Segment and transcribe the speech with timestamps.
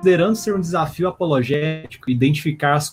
[0.00, 2.88] considerando ser um desafio apologético identificar as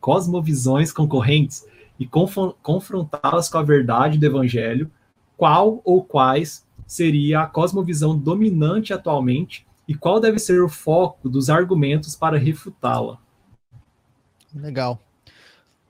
[0.00, 1.66] cosmovisões concorrentes
[2.00, 4.90] e confrontá-las com a verdade do evangelho,
[5.36, 11.50] qual ou quais seria a cosmovisão dominante atualmente e qual deve ser o foco dos
[11.50, 13.18] argumentos para refutá-la?
[14.54, 14.98] Legal.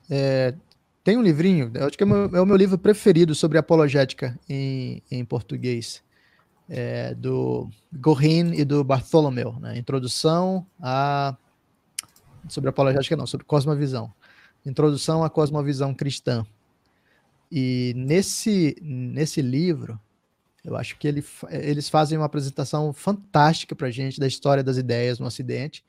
[0.09, 0.53] É,
[1.01, 5.01] tem um livrinho, acho que é, meu, é, o meu livro preferido sobre apologética em,
[5.09, 6.03] em português,
[6.69, 9.77] é, do Gorin e do Bartholomew, né?
[9.77, 11.35] Introdução a.
[12.47, 14.13] Sobre apologética, não, sobre cosmovisão.
[14.65, 16.45] Introdução à cosmovisão cristã.
[17.51, 19.99] E nesse, nesse livro,
[20.63, 24.77] eu acho que ele, eles fazem uma apresentação fantástica para a gente da história das
[24.77, 25.83] ideias no Ocidente.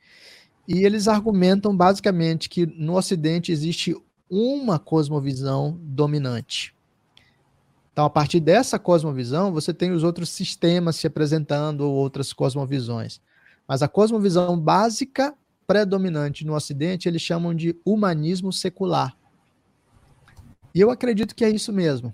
[0.67, 3.95] E eles argumentam basicamente que no Ocidente existe
[4.29, 6.73] uma cosmovisão dominante.
[7.91, 13.19] Então, a partir dessa cosmovisão, você tem os outros sistemas se apresentando ou outras cosmovisões.
[13.67, 15.33] Mas a cosmovisão básica
[15.67, 19.15] predominante no Ocidente, eles chamam de humanismo secular.
[20.73, 22.13] E eu acredito que é isso mesmo.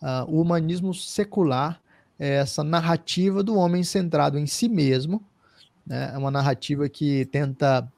[0.00, 1.80] Uh, o humanismo secular
[2.18, 5.22] é essa narrativa do homem centrado em si mesmo,
[5.86, 6.12] né?
[6.14, 7.88] é uma narrativa que tenta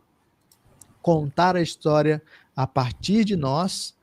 [1.01, 2.23] contar a história
[2.57, 3.95] a partir de nós,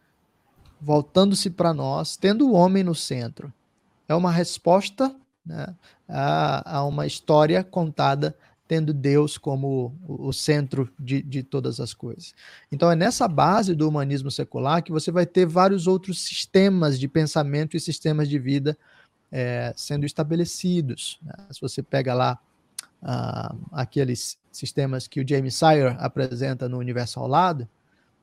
[0.82, 3.54] voltando-se para nós, tendo o homem no centro.
[4.08, 5.16] É uma resposta
[5.46, 5.76] né,
[6.10, 8.36] a, a uma história contada
[8.68, 12.34] tendo Deus como o centro de, de todas as coisas.
[12.72, 17.06] Então, é nessa base do humanismo secular que você vai ter vários outros sistemas de
[17.06, 18.78] pensamento e sistemas de vida
[19.30, 21.20] é, sendo estabelecidos.
[21.22, 21.34] Né?
[21.52, 22.40] Se você pega lá
[23.02, 27.68] ah, aqueles sistemas que o James Sire apresenta no Universo ao Lado,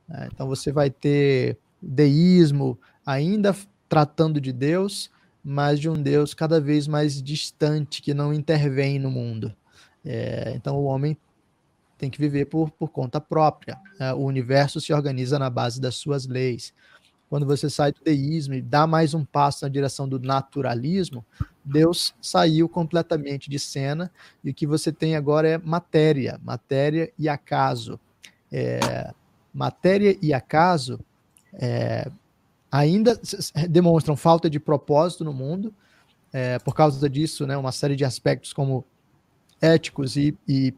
[0.08, 0.30] né?
[0.32, 3.56] então você vai ter deísmo ainda
[3.88, 5.10] tratando de Deus,
[5.42, 9.54] mas de um Deus cada vez mais distante, que não intervém no mundo.
[10.04, 11.16] É, então o homem
[11.96, 13.78] tem que viver por, por conta própria.
[13.98, 14.12] Né?
[14.14, 16.72] O universo se organiza na base das suas leis.
[17.28, 21.24] Quando você sai do deísmo e dá mais um passo na direção do naturalismo,
[21.62, 24.10] Deus saiu completamente de cena
[24.42, 28.00] e o que você tem agora é matéria, matéria e acaso.
[28.50, 29.12] É,
[29.52, 31.00] matéria e acaso
[31.54, 32.10] é,
[32.70, 33.18] ainda
[33.68, 35.74] demonstram falta de propósito no mundo.
[36.32, 38.84] É, por causa disso, né, uma série de aspectos como
[39.60, 40.74] éticos e, e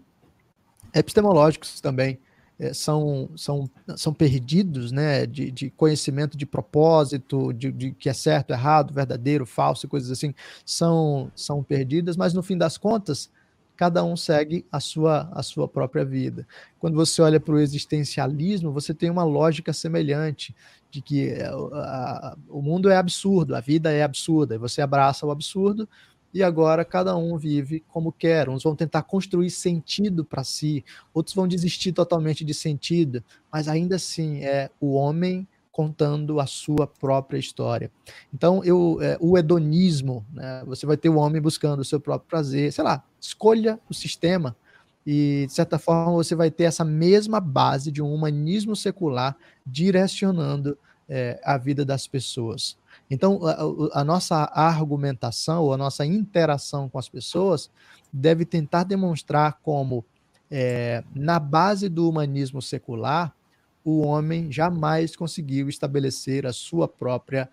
[0.95, 2.19] epistemológicos também
[2.61, 8.13] é, são, são, são perdidos né, de, de conhecimento de propósito, de, de que é
[8.13, 13.31] certo, errado, verdadeiro, falso, coisas assim, são, são perdidas, mas no fim das contas,
[13.81, 16.47] cada um segue a sua, a sua própria vida.
[16.79, 20.55] Quando você olha para o existencialismo, você tem uma lógica semelhante
[20.91, 24.83] de que é, a, a, o mundo é absurdo, a vida é absurda, e você
[24.83, 25.89] abraça o absurdo,
[26.35, 28.51] e agora cada um vive como quer.
[28.51, 33.97] Uns vão tentar construir sentido para si, outros vão desistir totalmente de sentido, mas ainda
[33.97, 37.91] assim é o homem contando a sua própria história.
[38.35, 42.29] Então, eu, é, o hedonismo, né, você vai ter o homem buscando o seu próprio
[42.29, 44.57] prazer, sei lá, escolha o sistema
[45.07, 50.77] e, de certa forma, você vai ter essa mesma base de um humanismo secular direcionando
[51.09, 52.77] é, a vida das pessoas.
[53.11, 57.71] Então, a, a, nossa argumentação ou a nossa interação com as pessoas
[58.13, 60.05] deve tentar demonstrar como,
[60.51, 63.35] é, na base do humanismo secular,
[63.85, 67.49] o homem jamais conseguiu estabelecer a sua própria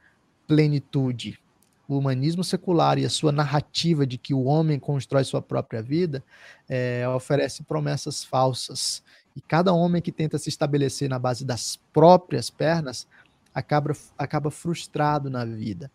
[0.46, 1.40] plenitude.
[1.88, 6.24] O humanismo secular e a sua narrativa de que o homem constrói sua própria vida
[6.68, 9.02] é, oferece promessas falsas.
[9.36, 13.08] E cada homem que tenta se estabelecer na base das próprias pernas
[13.54, 15.90] acaba, acaba frustrado na vida.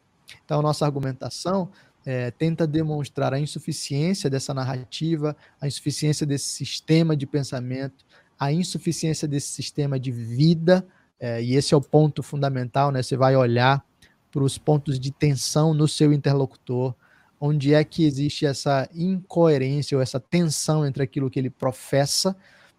[0.45, 1.71] Então, nossa argumentação
[2.05, 8.05] é, tenta demonstrar a insuficiência dessa narrativa, a insuficiência desse sistema de pensamento,
[8.43, 10.85] a insuficiência desse sistema de vida,
[11.21, 13.01] é, e esse é o ponto fundamental, né?
[13.01, 13.85] Você vai olhar
[14.33, 16.93] para os pontos de tensão no seu interlocutor,
[17.41, 22.37] onde é que existe essa incoerência ou essa tensão entre aquilo que ele professa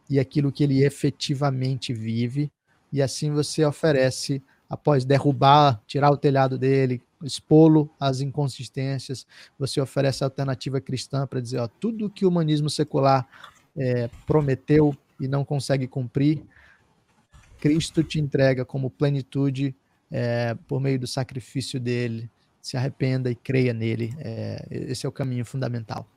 [0.10, 2.52] e aquilo que ele efetivamente vive,
[2.92, 9.26] e assim você oferece após derrubar, tirar o telhado dele, expô-lo às inconsistências,
[9.58, 13.26] você oferece a alternativa cristã para dizer, ó, tudo que o humanismo secular
[13.78, 14.94] é, prometeu
[15.24, 16.44] e não consegue cumprir,
[17.60, 19.76] Cristo te entrega como plenitude
[20.12, 22.30] é, por meio do sacrifício dele.
[22.62, 24.14] Se arrependa e creia nele.
[24.20, 26.08] É, esse é o caminho fundamental.